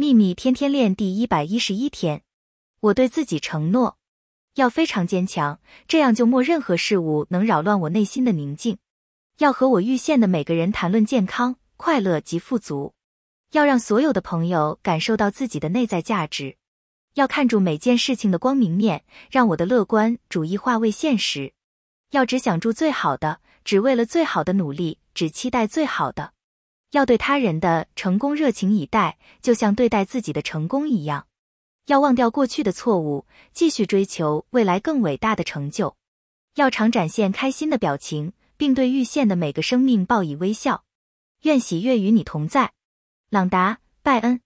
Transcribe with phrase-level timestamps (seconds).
[0.00, 2.22] 秘密天天练第一百一十一天，
[2.78, 3.98] 我对自己承诺，
[4.54, 8.78] 要非常坚强，这样就没任何事物能扰乱我内心的宁静。
[9.38, 12.94] 要和我遇见的每个人谈论健康、快乐及富足，
[13.50, 16.56] 要让所有的朋友感受到自己的内在价值。
[17.14, 19.02] 要看住每件事情的光明面，
[19.32, 21.54] 让我的乐观主义化为现实。
[22.12, 26.34] 要只想住最好的，只为了最好的努力，只期待最好的。
[26.90, 31.26] 要对他人的成功热情以待，就像对待自己的成功一样。
[31.86, 35.96] 要忘掉过去的错误，继续追求未来更伟大的成就。
[36.54, 40.84] 要常展现开心的表情，并对遇见的每个生命报以微笑。
[41.42, 42.72] 愿喜悦与你同在，
[43.30, 44.40] 朗达·拜恩。